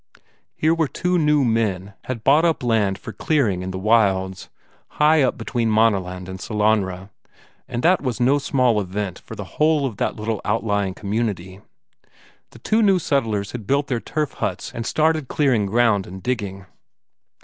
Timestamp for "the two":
12.49-12.81